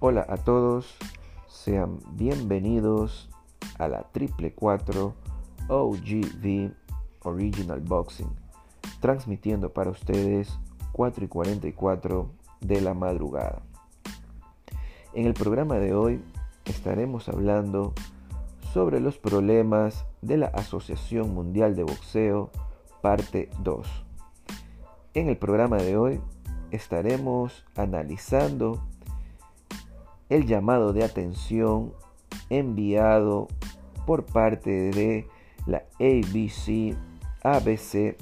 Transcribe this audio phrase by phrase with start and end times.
[0.00, 0.96] Hola a todos,
[1.48, 3.28] sean bienvenidos
[3.78, 5.12] a la Triple 4
[5.68, 6.70] OGV
[7.24, 8.30] Original Boxing,
[9.00, 10.56] transmitiendo para ustedes
[10.92, 13.62] 4 y 44 de la madrugada.
[15.14, 16.22] En el programa de hoy
[16.64, 17.92] estaremos hablando
[18.72, 22.52] sobre los problemas de la Asociación Mundial de Boxeo,
[23.02, 23.88] parte 2.
[25.14, 26.20] En el programa de hoy
[26.70, 28.80] estaremos analizando
[30.28, 31.92] el llamado de atención
[32.50, 33.48] enviado
[34.06, 35.26] por parte de
[35.66, 36.96] la ABC
[37.42, 38.16] ABC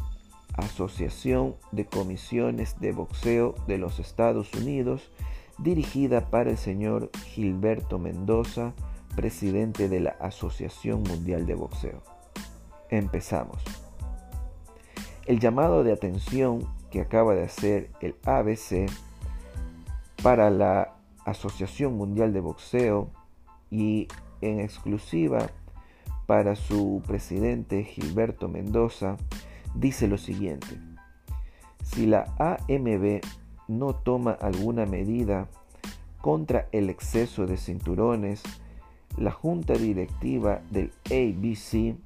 [0.54, 5.10] Asociación de Comisiones de Boxeo de los Estados Unidos
[5.58, 8.72] dirigida para el señor Gilberto Mendoza,
[9.14, 12.02] presidente de la Asociación Mundial de Boxeo.
[12.90, 13.62] Empezamos.
[15.24, 18.90] El llamado de atención que acaba de hacer el ABC
[20.22, 20.95] para la
[21.26, 23.10] Asociación Mundial de Boxeo
[23.70, 24.08] y
[24.40, 25.50] en exclusiva
[26.26, 29.16] para su presidente Gilberto Mendoza
[29.74, 30.78] dice lo siguiente.
[31.82, 33.20] Si la AMB
[33.68, 35.48] no toma alguna medida
[36.20, 38.42] contra el exceso de cinturones,
[39.16, 41.96] la junta directiva del ABC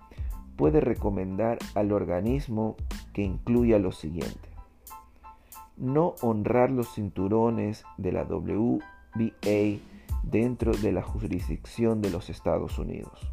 [0.56, 2.76] puede recomendar al organismo
[3.12, 4.48] que incluya lo siguiente.
[5.76, 8.24] No honrar los cinturones de la
[9.14, 9.80] WBA
[10.22, 13.30] dentro de la jurisdicción de los Estados Unidos.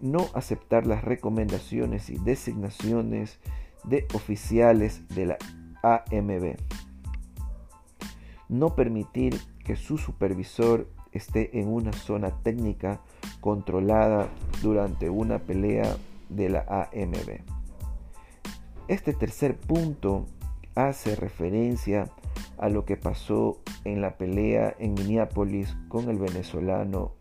[0.00, 3.38] No aceptar las recomendaciones y designaciones
[3.84, 5.38] de oficiales de la
[5.82, 6.56] AMB
[8.48, 13.00] no permitir que su supervisor esté en una zona técnica
[13.40, 14.28] controlada
[14.62, 15.96] durante una pelea
[16.28, 17.40] de la AMB.
[18.88, 20.26] Este tercer punto
[20.74, 22.10] hace referencia
[22.58, 27.12] a lo que pasó en la pelea en Minneapolis con el venezolano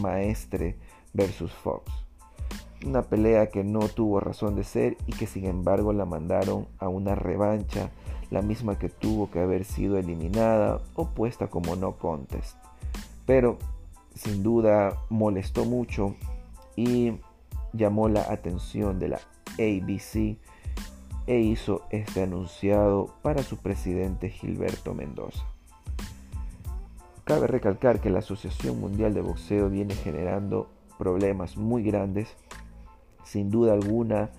[0.00, 0.76] Maestre
[1.12, 1.90] versus Fox.
[2.84, 6.88] Una pelea que no tuvo razón de ser y que sin embargo la mandaron a
[6.88, 7.90] una revancha
[8.30, 12.56] la misma que tuvo que haber sido eliminada o puesta como no contest.
[13.24, 13.58] Pero
[14.14, 16.14] sin duda molestó mucho
[16.76, 17.14] y
[17.72, 19.20] llamó la atención de la
[19.58, 20.38] ABC
[21.26, 25.44] e hizo este anunciado para su presidente Gilberto Mendoza.
[27.26, 32.36] Cabe recalcar que la Asociación Mundial de Boxeo viene generando problemas muy grandes.
[33.24, 34.30] Sin duda alguna,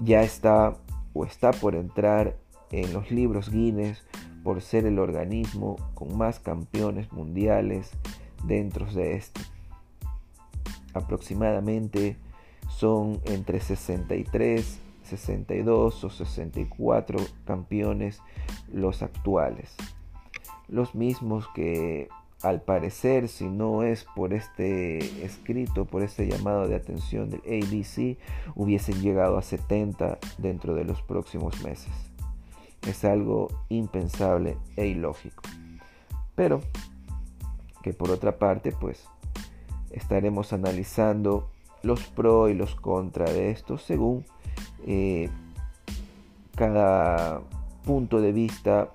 [0.00, 0.76] ya está
[1.14, 2.34] o está por entrar
[2.72, 4.02] en los libros Guinness
[4.42, 7.92] por ser el organismo con más campeones mundiales
[8.42, 9.42] dentro de este.
[10.92, 12.16] Aproximadamente
[12.68, 18.20] son entre 63, 62 o 64 campeones
[18.72, 19.76] los actuales.
[20.68, 22.08] Los mismos que
[22.42, 28.18] al parecer, si no es por este escrito, por este llamado de atención del ABC,
[28.54, 31.92] hubiesen llegado a 70 dentro de los próximos meses.
[32.86, 35.42] Es algo impensable e ilógico.
[36.34, 36.60] Pero
[37.82, 39.08] que por otra parte, pues
[39.90, 41.48] estaremos analizando
[41.82, 44.24] los pros y los contra de esto según
[44.86, 45.30] eh,
[46.54, 47.40] cada
[47.84, 48.90] punto de vista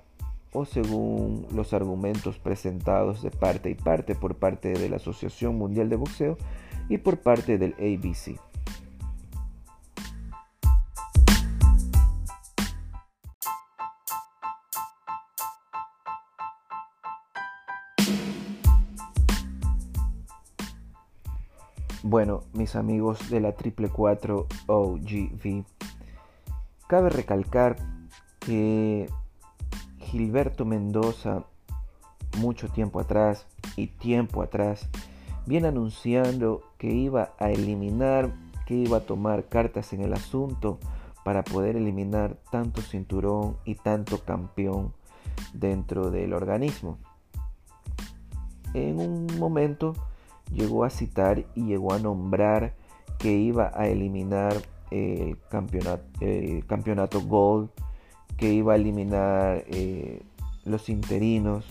[0.53, 5.89] o según los argumentos presentados de parte y parte por parte de la Asociación Mundial
[5.89, 6.37] de Boxeo
[6.89, 8.39] y por parte del ABC.
[22.03, 25.63] Bueno, mis amigos de la Triple 4 OGV,
[26.87, 27.77] cabe recalcar
[28.39, 29.07] que
[30.11, 31.45] Gilberto Mendoza,
[32.37, 34.89] mucho tiempo atrás y tiempo atrás,
[35.45, 38.29] viene anunciando que iba a eliminar,
[38.67, 40.79] que iba a tomar cartas en el asunto
[41.23, 44.91] para poder eliminar tanto cinturón y tanto campeón
[45.53, 46.97] dentro del organismo.
[48.73, 49.93] En un momento
[50.51, 52.73] llegó a citar y llegó a nombrar
[53.17, 54.57] que iba a eliminar
[54.89, 57.69] el campeonato, el campeonato Gold
[58.41, 60.23] que iba a eliminar eh,
[60.65, 61.63] los interinos,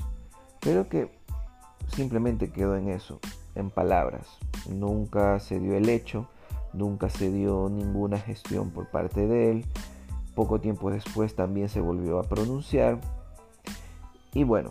[0.61, 1.11] pero que
[1.89, 3.19] simplemente quedó en eso,
[3.57, 4.39] en palabras.
[4.69, 6.29] Nunca se dio el hecho,
[6.73, 9.67] nunca se dio ninguna gestión por parte de él.
[10.37, 13.01] Poco tiempo después también se volvió a pronunciar.
[14.33, 14.71] Y bueno,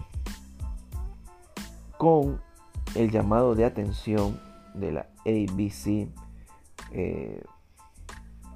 [1.98, 2.40] con
[2.96, 4.40] el llamado de atención
[4.74, 6.08] de la ABC,
[6.94, 7.44] eh,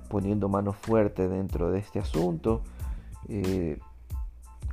[0.07, 2.61] poniendo mano fuerte dentro de este asunto,
[3.29, 3.79] eh,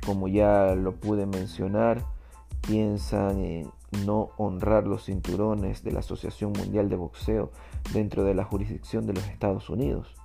[0.05, 2.03] como ya lo pude mencionar,
[2.61, 3.71] piensan en
[4.05, 7.51] no honrar los cinturones de la Asociación Mundial de Boxeo
[7.93, 10.15] dentro de la jurisdicción de los Estados Unidos.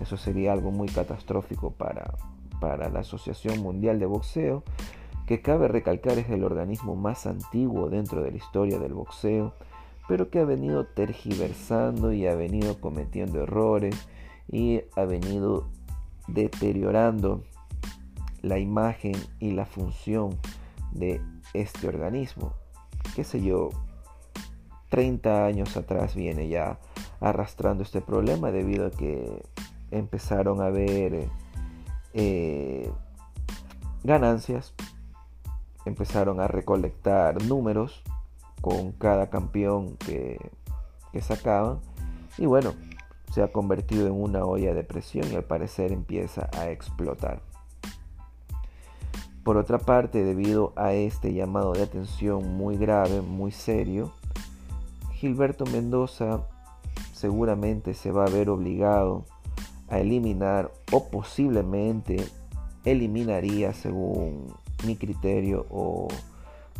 [0.00, 2.14] Eso sería algo muy catastrófico para,
[2.60, 4.62] para la Asociación Mundial de Boxeo,
[5.26, 9.54] que cabe recalcar es el organismo más antiguo dentro de la historia del boxeo,
[10.08, 13.94] pero que ha venido tergiversando y ha venido cometiendo errores
[14.50, 15.68] y ha venido
[16.26, 17.44] deteriorando
[18.42, 20.38] la imagen y la función
[20.92, 21.20] de
[21.54, 22.52] este organismo.
[23.14, 23.70] Qué sé yo,
[24.90, 26.78] 30 años atrás viene ya
[27.20, 29.42] arrastrando este problema debido a que
[29.90, 31.28] empezaron a haber
[32.14, 32.90] eh,
[34.02, 34.74] ganancias,
[35.84, 38.02] empezaron a recolectar números
[38.60, 40.38] con cada campeón que,
[41.12, 41.80] que sacaban
[42.38, 42.74] y bueno,
[43.30, 47.51] se ha convertido en una olla de presión y al parecer empieza a explotar.
[49.44, 54.12] Por otra parte, debido a este llamado de atención muy grave, muy serio,
[55.14, 56.46] Gilberto Mendoza
[57.12, 59.24] seguramente se va a ver obligado
[59.88, 62.24] a eliminar o posiblemente
[62.84, 64.54] eliminaría según
[64.86, 66.06] mi criterio o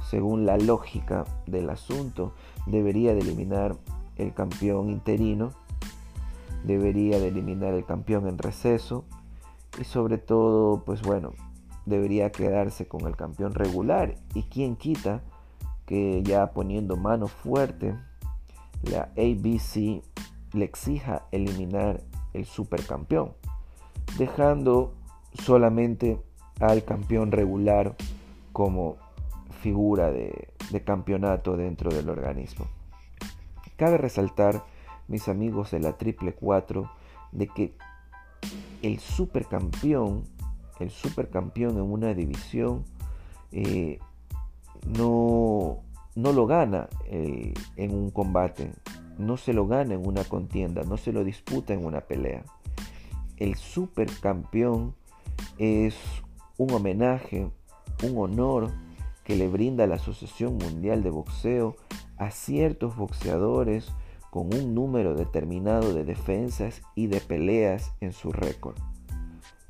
[0.09, 2.33] según la lógica del asunto,
[2.67, 3.77] debería de eliminar
[4.17, 5.53] el campeón interino,
[6.65, 9.05] debería de eliminar el campeón en receso
[9.81, 11.33] y sobre todo, pues bueno,
[11.87, 14.17] debería quedarse con el campeón regular.
[14.35, 15.23] Y quien quita
[15.87, 17.95] que ya poniendo mano fuerte,
[18.83, 20.03] la ABC
[20.53, 22.03] le exija eliminar
[22.33, 23.33] el supercampeón,
[24.19, 24.95] dejando
[25.35, 26.21] solamente
[26.61, 27.97] al campeón regular
[28.53, 28.97] como
[29.61, 30.49] figura de,
[30.85, 32.67] campeonato dentro del organismo.
[33.77, 34.65] Cabe resaltar,
[35.09, 36.91] mis amigos de la Triple 4,
[37.33, 37.77] de que
[38.83, 40.25] el supercampeón
[40.81, 42.85] el supercampeón en una división
[43.53, 43.99] eh,
[44.87, 45.81] no,
[46.15, 48.73] no, lo gana eh, en un combate,
[49.19, 52.43] no se lo gana en una contienda, no se lo disputa en una pelea.
[53.37, 54.95] El supercampeón
[55.59, 55.97] es
[56.57, 57.51] un homenaje,
[58.03, 58.71] un honor
[59.25, 61.77] que le brinda la Asociación Mundial de Boxeo
[62.17, 63.93] a ciertos boxeadores
[64.31, 68.77] con un número determinado de defensas y de peleas en su récord.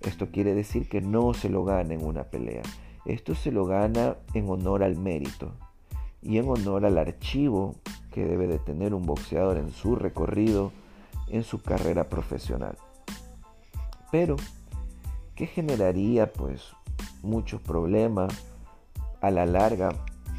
[0.04, 2.62] Esto quiere decir que no se lo gana en una pelea.
[3.04, 5.52] Esto se lo gana en honor al mérito
[6.22, 7.74] y en honor al archivo
[8.12, 10.72] que debe de tener un boxeador en su recorrido,
[11.28, 12.76] en su carrera profesional.
[14.10, 14.36] Pero,
[15.34, 16.62] ¿qué generaría pues
[17.22, 18.32] muchos problemas
[19.20, 19.90] a la larga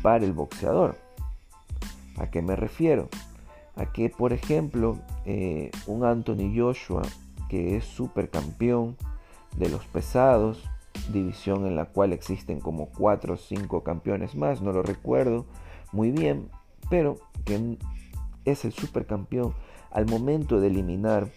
[0.01, 0.97] para el boxeador?
[2.17, 3.09] ¿A qué me refiero?
[3.75, 7.01] A que, por ejemplo, eh, un Anthony Joshua,
[7.49, 8.95] que es supercampeón,
[9.57, 10.63] de los pesados,
[11.11, 15.45] división en la cual existen como 4 o 5 campeones más, no lo recuerdo
[15.91, 16.49] muy bien,
[16.89, 17.77] pero que
[18.45, 19.53] es el supercampeón
[19.91, 21.29] al momento de eliminar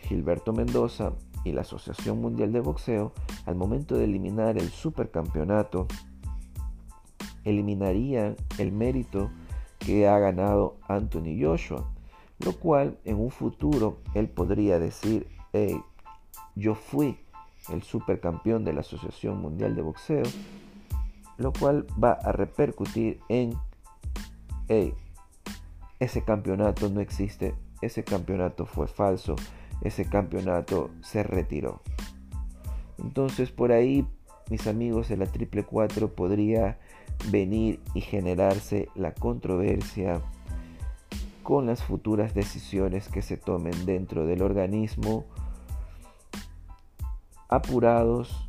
[0.00, 1.12] Gilberto Mendoza
[1.44, 3.12] y la Asociación Mundial de Boxeo,
[3.46, 5.86] al momento de eliminar el supercampeonato,
[7.44, 9.30] eliminaría el mérito
[9.78, 11.84] que ha ganado Anthony Joshua,
[12.38, 15.80] lo cual en un futuro él podría decir, hey,
[16.54, 17.18] yo fui
[17.70, 20.22] el supercampeón de la Asociación Mundial de Boxeo,
[21.36, 23.54] lo cual va a repercutir en,
[25.98, 29.36] ese campeonato no existe, ese campeonato fue falso,
[29.82, 31.82] ese campeonato se retiró.
[32.98, 34.06] Entonces por ahí,
[34.50, 36.78] mis amigos de la Triple 4 podría
[37.30, 40.20] venir y generarse la controversia
[41.42, 45.24] con las futuras decisiones que se tomen dentro del organismo
[47.52, 48.48] apurados,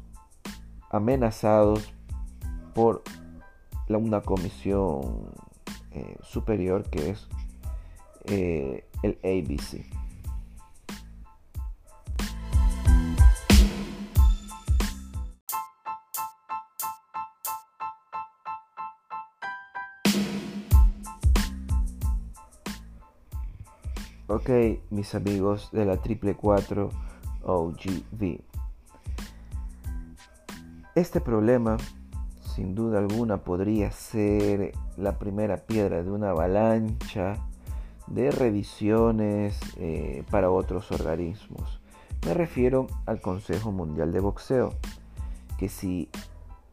[0.90, 1.94] amenazados
[2.74, 3.04] por
[3.88, 5.30] la, una comisión
[5.92, 7.28] eh, superior que es
[8.24, 9.86] eh, el ABC.
[24.28, 24.50] Ok,
[24.92, 26.90] mis amigos de la triple 4
[27.44, 28.53] OGV.
[30.96, 31.78] Este problema,
[32.56, 37.38] sin duda alguna, podría ser la primera piedra de una avalancha
[38.06, 41.82] de revisiones eh, para otros organismos.
[42.28, 44.76] Me refiero al Consejo Mundial de Boxeo,
[45.58, 46.10] que si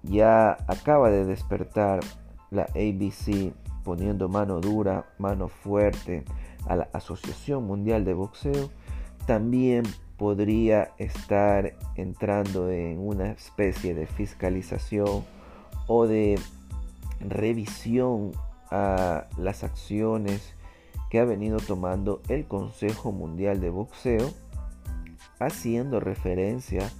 [0.02, 2.00] ya acaba de despertar
[2.50, 6.24] la ABC poniendo mano dura, mano fuerte
[6.66, 8.68] a la Asociación Mundial de Boxeo,
[9.26, 9.84] también
[10.20, 15.24] podría estar entrando en una especie de fiscalización
[15.86, 16.38] o de
[17.20, 18.32] revisión
[18.70, 20.52] a las acciones
[21.08, 24.30] que ha venido tomando el Consejo Mundial de Boxeo,
[25.38, 26.90] haciendo referencia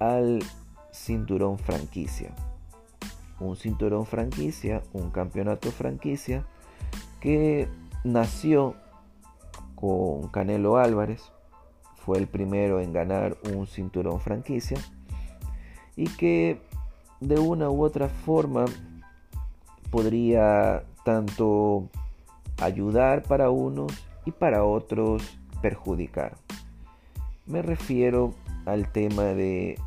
[0.00, 0.42] al
[0.92, 2.34] cinturón franquicia.
[3.38, 6.44] Un cinturón franquicia, un campeonato franquicia
[7.20, 7.68] que
[8.02, 8.74] nació
[9.76, 11.30] con Canelo Álvarez,
[12.16, 14.78] el primero en ganar un cinturón franquicia
[15.96, 16.60] y que
[17.20, 18.64] de una u otra forma
[19.90, 21.88] podría tanto
[22.60, 23.92] ayudar para unos
[24.24, 26.36] y para otros perjudicar.
[27.46, 29.78] Me refiero al tema de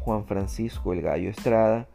[0.00, 1.88] Juan Francisco el Gallo Estrada,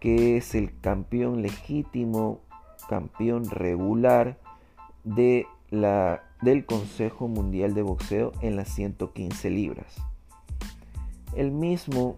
[0.00, 2.40] que es el campeón legítimo,
[2.88, 4.36] campeón regular
[5.04, 9.96] de la, del Consejo Mundial de Boxeo en las 115 libras.
[11.34, 12.16] El mismo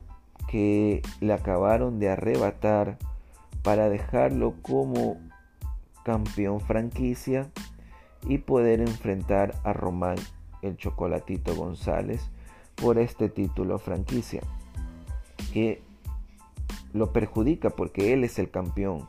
[0.49, 2.99] que le acabaron de arrebatar
[3.63, 5.19] para dejarlo como
[6.05, 7.51] campeón franquicia
[8.27, 10.17] y poder enfrentar a Román
[10.63, 12.31] el Chocolatito González
[12.75, 14.43] por este título franquicia
[15.53, 15.83] que
[16.93, 19.09] lo perjudica porque él es el campeón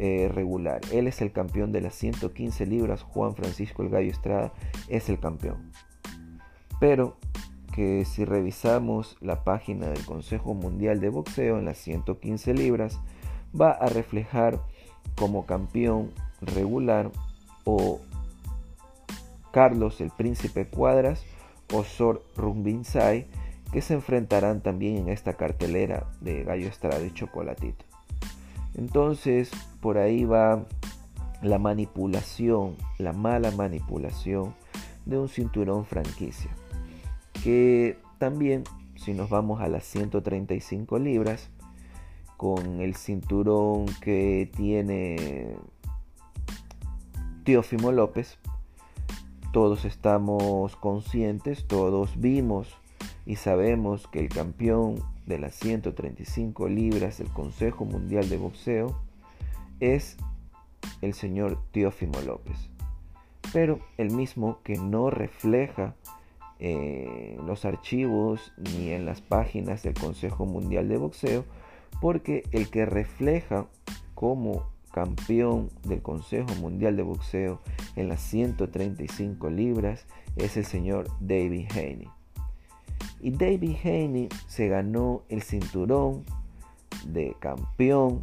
[0.00, 4.52] eh, regular, él es el campeón de las 115 libras, Juan Francisco el Gallo Estrada
[4.88, 5.70] es el campeón.
[6.80, 7.18] Pero
[7.74, 12.98] que si revisamos la página del Consejo Mundial de Boxeo en las 115 libras,
[13.58, 14.60] va a reflejar
[15.16, 17.10] como campeón regular
[17.64, 18.00] o
[19.52, 21.24] Carlos el Príncipe Cuadras
[21.72, 23.26] o Sor Rumbinsai
[23.72, 27.89] que se enfrentarán también en esta cartelera de Gallo Estrada y Chocolatito.
[28.80, 29.50] Entonces,
[29.82, 30.64] por ahí va
[31.42, 34.54] la manipulación, la mala manipulación
[35.04, 36.50] de un cinturón franquicia.
[37.44, 38.64] Que también,
[38.96, 41.50] si nos vamos a las 135 libras,
[42.38, 45.56] con el cinturón que tiene
[47.44, 48.38] Teófimo López,
[49.52, 52.79] todos estamos conscientes, todos vimos
[53.30, 59.00] y sabemos que el campeón de las 135 libras del Consejo Mundial de Boxeo
[59.78, 60.16] es
[61.00, 62.56] el señor Teófimo López,
[63.52, 65.94] pero el mismo que no refleja
[66.58, 71.44] eh, los archivos ni en las páginas del Consejo Mundial de Boxeo,
[72.00, 73.68] porque el que refleja
[74.16, 77.60] como campeón del Consejo Mundial de Boxeo
[77.94, 82.08] en las 135 libras es el señor David Haney.
[83.22, 86.24] Y David Haney se ganó el cinturón
[87.06, 88.20] de campeón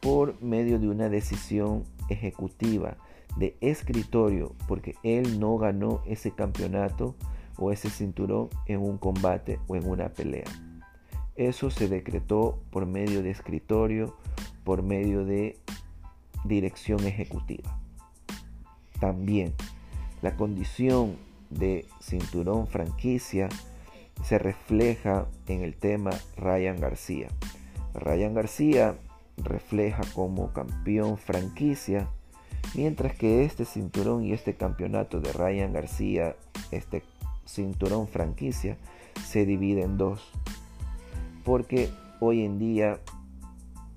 [0.00, 2.96] por medio de una decisión ejecutiva
[3.36, 7.14] de escritorio, porque él no ganó ese campeonato
[7.58, 10.44] o ese cinturón en un combate o en una pelea.
[11.36, 14.16] Eso se decretó por medio de escritorio,
[14.64, 15.58] por medio de
[16.44, 17.78] dirección ejecutiva.
[18.98, 19.54] También
[20.22, 21.16] la condición
[21.50, 23.48] de cinturón franquicia
[24.24, 27.28] se refleja en el tema Ryan García.
[27.94, 28.94] Ryan García
[29.36, 32.08] refleja como campeón franquicia,
[32.74, 36.36] mientras que este cinturón y este campeonato de Ryan García,
[36.70, 37.02] este
[37.44, 38.76] cinturón franquicia,
[39.24, 40.30] se divide en dos.
[41.44, 41.90] Porque
[42.20, 43.00] hoy en día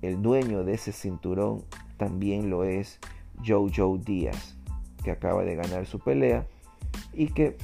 [0.02, 1.64] el dueño de ese cinturón
[1.96, 2.98] también lo es
[3.44, 4.56] Joe Díaz,
[5.04, 6.46] que acaba de ganar su pelea
[7.16, 7.56] y que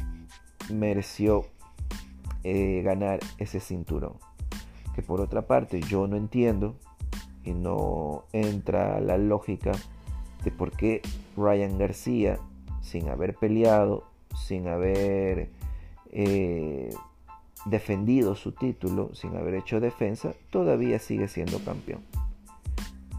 [0.73, 1.47] mereció
[2.45, 4.14] eh, ganar ese cinturón.
[4.95, 6.76] Que por otra parte yo no entiendo
[7.45, 9.73] y no entra la lógica
[10.45, 11.02] de por qué
[11.37, 12.38] Ryan García,
[12.83, 14.04] sin haber peleado,
[14.47, 15.50] sin haber
[16.12, 16.95] eh,
[17.66, 22.00] defendido su título, sin haber hecho defensa, todavía sigue siendo campeón.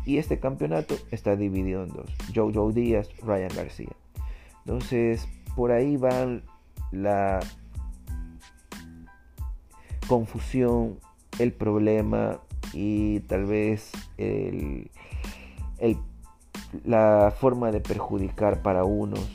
[0.06, 2.10] Y este campeonato está dividido en dos.
[2.34, 3.92] Joe Díaz, Ryan García.
[4.66, 6.42] Entonces, por ahí va
[6.92, 7.40] la
[10.08, 11.00] confusión,
[11.40, 12.40] el problema
[12.74, 13.92] y tal vez
[16.86, 19.28] la forma de perjudicar para unos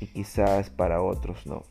[0.00, 1.62] y quizás para otros no.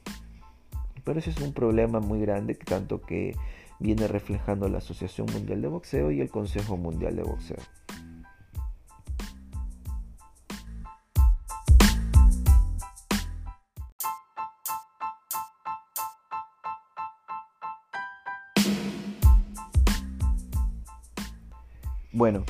[1.03, 3.35] Pero ese es un problema muy grande, tanto que
[3.79, 7.57] viene reflejando la Asociación Mundial de Boxeo y el Consejo Mundial de Boxeo.
[22.21, 22.43] Bueno,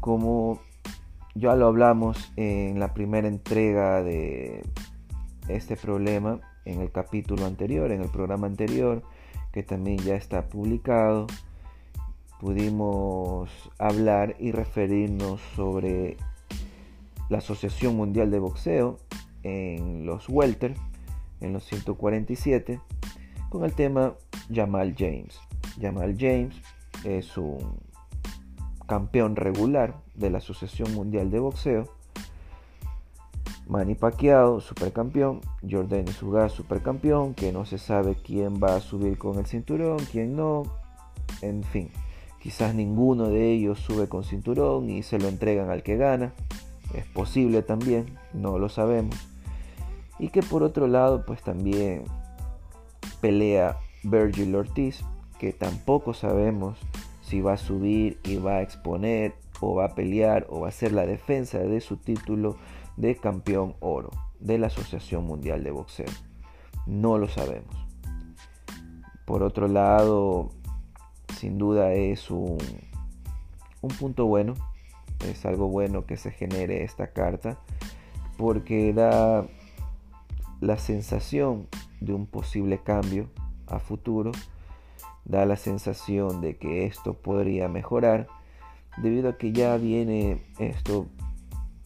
[0.00, 0.58] como
[1.34, 4.64] ya lo hablamos en la primera entrega de
[5.48, 9.02] este problema, en el capítulo anterior, en el programa anterior,
[9.52, 11.26] que también ya está publicado,
[12.40, 16.16] pudimos hablar y referirnos sobre
[17.28, 18.96] la Asociación Mundial de Boxeo
[19.42, 20.74] en los welter,
[21.42, 22.80] en los 147,
[23.50, 24.14] con el tema
[24.50, 25.38] Jamal James.
[25.78, 26.56] Jamal James
[27.04, 27.87] es un
[28.88, 31.84] campeón regular de la Asociación Mundial de Boxeo.
[33.68, 35.42] Manny Pacquiao, supercampeón.
[35.70, 37.34] Jordan Sugar, supercampeón.
[37.34, 40.62] Que no se sabe quién va a subir con el cinturón, quién no.
[41.42, 41.90] En fin,
[42.42, 46.32] quizás ninguno de ellos sube con cinturón y se lo entregan al que gana.
[46.94, 49.16] Es posible también, no lo sabemos.
[50.18, 52.04] Y que por otro lado, pues también
[53.20, 55.04] pelea Virgil Ortiz,
[55.38, 56.78] que tampoco sabemos
[57.28, 60.70] si va a subir y va a exponer o va a pelear o va a
[60.70, 62.56] hacer la defensa de su título
[62.96, 66.06] de campeón oro de la Asociación Mundial de Boxeo.
[66.86, 67.76] No lo sabemos.
[69.26, 70.48] Por otro lado,
[71.36, 72.56] sin duda es un,
[73.82, 74.54] un punto bueno,
[75.28, 77.58] es algo bueno que se genere esta carta
[78.38, 79.46] porque da
[80.60, 81.68] la sensación
[82.00, 83.28] de un posible cambio
[83.66, 84.32] a futuro
[85.28, 88.26] da la sensación de que esto podría mejorar
[88.96, 91.06] debido a que ya viene esto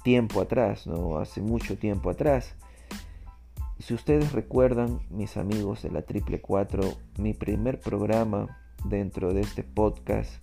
[0.02, 1.18] tiempo atrás, ¿no?
[1.18, 2.54] Hace mucho tiempo atrás.
[3.78, 6.82] Si ustedes recuerdan, mis amigos de la Triple 4,
[7.18, 10.42] mi primer programa dentro de este podcast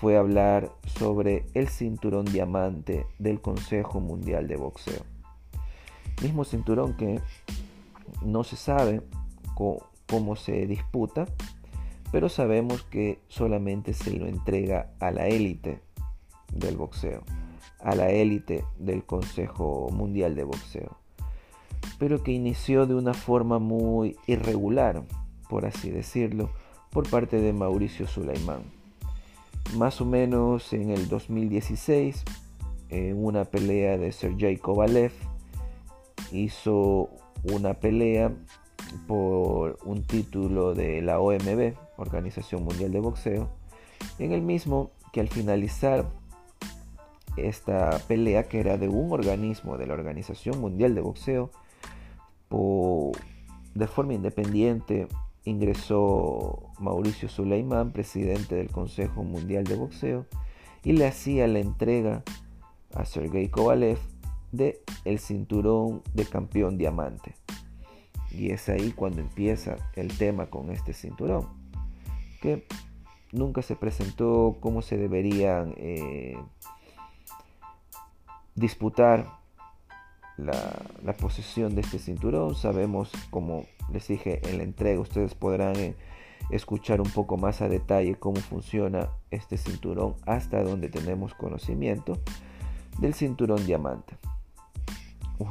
[0.00, 5.02] fue hablar sobre el cinturón diamante del Consejo Mundial de Boxeo.
[6.22, 7.20] Mismo cinturón que
[8.22, 9.02] no se sabe
[9.54, 11.26] cómo se disputa,
[12.14, 15.80] pero sabemos que solamente se lo entrega a la élite
[16.52, 17.24] del boxeo,
[17.80, 20.96] a la élite del Consejo Mundial de Boxeo,
[21.98, 25.02] pero que inició de una forma muy irregular,
[25.48, 26.50] por así decirlo,
[26.90, 28.62] por parte de Mauricio Sulaimán.
[29.76, 32.22] Más o menos en el 2016,
[32.90, 35.10] en una pelea de Sergey Kovalev,
[36.30, 37.10] hizo
[37.42, 38.30] una pelea
[39.08, 43.50] por un título de la OMB, Organización Mundial de Boxeo,
[44.18, 46.10] en el mismo que al finalizar
[47.36, 51.50] esta pelea, que era de un organismo de la Organización Mundial de Boxeo,
[53.74, 55.08] de forma independiente
[55.44, 60.26] ingresó Mauricio Suleiman, presidente del Consejo Mundial de Boxeo,
[60.84, 62.22] y le hacía la entrega
[62.94, 63.98] a Sergei Kovalev
[64.52, 67.34] de el cinturón de campeón diamante.
[68.30, 71.48] Y es ahí cuando empieza el tema con este cinturón,
[73.32, 76.36] nunca se presentó cómo se deberían eh,
[78.54, 79.38] disputar
[80.36, 82.54] la, posesión de este cinturón.
[82.54, 85.94] Sabemos, como les dije en la entrega, ustedes podrán eh,
[86.50, 92.18] escuchar un poco más a detalle cómo funciona este cinturón hasta donde tenemos conocimiento
[92.98, 94.16] del cinturón diamante.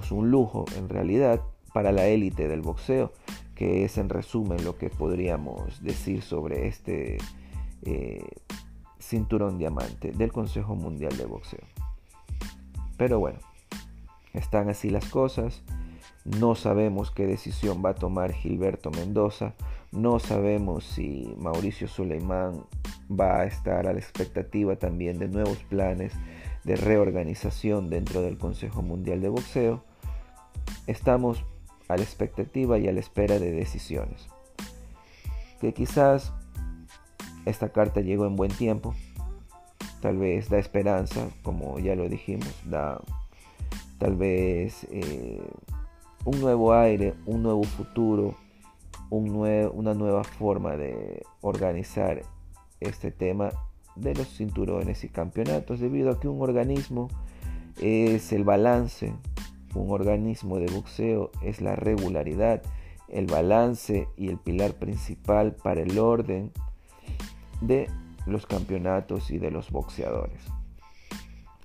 [0.02, 1.42] Es un lujo en realidad
[1.74, 3.12] para la élite del boxeo,
[3.56, 7.18] que es en resumen lo que podríamos decir sobre este
[7.84, 8.26] eh,
[9.00, 11.66] cinturón diamante del Consejo Mundial de Boxeo.
[12.98, 13.40] Pero bueno,
[14.34, 15.64] están así las cosas.
[16.26, 19.56] No sabemos qué decisión va a tomar Gilberto Mendoza.
[19.92, 22.64] No sabemos si Mauricio Suleimán
[23.12, 26.14] va a estar a la expectativa también de nuevos planes
[26.64, 29.84] de reorganización dentro del Consejo Mundial de Boxeo.
[30.88, 31.46] Estamos
[31.88, 34.28] a la expectativa y a la espera de decisiones.
[35.60, 36.34] Que quizás
[37.46, 38.94] esta carta llegó en buen tiempo,
[40.02, 43.02] tal vez da esperanza, como ya lo dijimos, da
[44.00, 45.42] tal vez eh,
[46.26, 48.36] un nuevo aire, un nuevo futuro,
[49.10, 52.24] una nueva forma de organizar
[52.80, 53.52] este tema
[53.96, 57.10] de los cinturones y campeonatos, debido a que un organismo
[57.80, 59.14] es el balance
[59.76, 62.62] un organismo de boxeo es la regularidad,
[63.08, 66.52] el balance y el pilar principal para el orden
[67.62, 67.90] de
[68.26, 70.44] los campeonatos y de los boxeadores.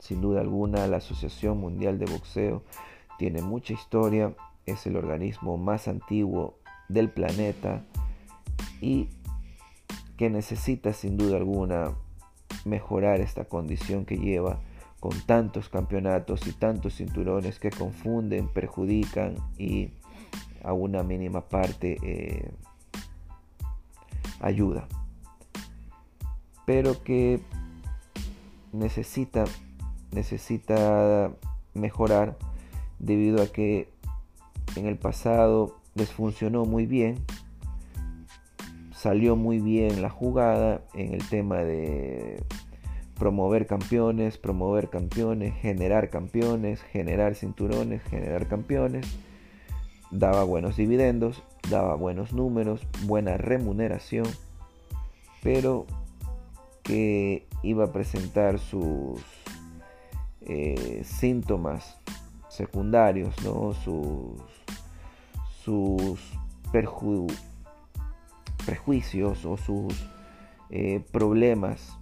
[0.01, 2.63] Sin duda alguna, la Asociación Mundial de Boxeo
[3.19, 7.85] tiene mucha historia, es el organismo más antiguo del planeta
[8.81, 9.09] y
[10.17, 11.93] que necesita sin duda alguna
[12.65, 14.61] mejorar esta condición que lleva
[15.01, 19.91] con tantos campeonatos y tantos cinturones que confunden, perjudican y
[20.65, 22.51] a una mínima parte eh,
[24.41, 24.89] ayuda.
[26.67, 27.41] Pero que
[28.73, 29.45] necesita,
[30.13, 31.33] necesita
[31.75, 32.37] mejorar
[32.99, 33.89] debido a que
[34.77, 37.25] en el pasado les funcionó muy bien.
[38.93, 42.43] salió muy bien la jugada en el tema de
[43.19, 49.07] promover campeones, promover campeones, generar campeones, generar cinturones, generar campeones.
[50.11, 54.27] Daba buenos dividendos, daba buenos números, buena remuneración,
[55.43, 55.87] pero
[56.83, 59.21] que iba a presentar sus
[60.43, 61.99] eh, síntomas
[62.49, 63.75] secundarios, ¿no?
[63.75, 64.41] sus,
[65.63, 66.21] sus
[68.65, 69.95] prejuicios o sus
[70.71, 71.99] eh, problemas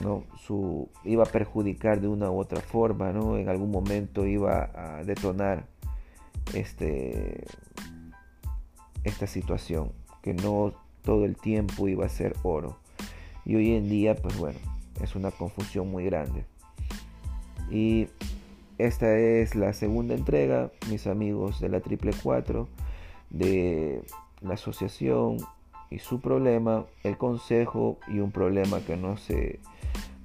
[0.00, 0.24] ¿no?
[0.38, 3.38] Su, iba a perjudicar de una u otra forma, ¿no?
[3.38, 5.66] En algún momento iba a detonar
[6.54, 7.44] este,
[9.04, 12.78] esta situación, que no todo el tiempo iba a ser oro.
[13.44, 14.58] Y hoy en día, pues bueno,
[15.02, 16.44] es una confusión muy grande.
[17.70, 18.08] Y
[18.78, 22.68] esta es la segunda entrega, mis amigos de la Triple 4,
[23.30, 24.02] de
[24.40, 25.38] la asociación
[25.92, 29.60] y su problema, el consejo y un problema que no se,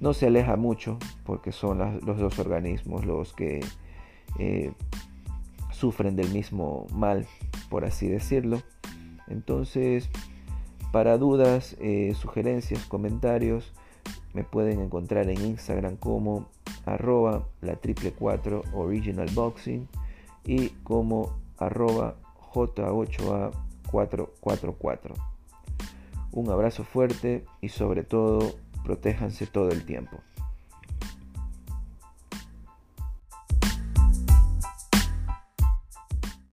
[0.00, 3.60] no se aleja mucho porque son los dos organismos los que
[4.38, 4.72] eh,
[5.70, 7.26] sufren del mismo mal,
[7.68, 8.62] por así decirlo.
[9.26, 10.08] Entonces,
[10.90, 13.74] para dudas, eh, sugerencias, comentarios,
[14.32, 16.46] me pueden encontrar en Instagram como
[16.86, 19.86] arroba la triple 4 original boxing
[20.44, 22.16] y como arroba
[22.54, 23.50] j8a
[23.90, 25.37] 444.
[26.32, 30.18] Un abrazo fuerte y sobre todo, protéjanse todo el tiempo.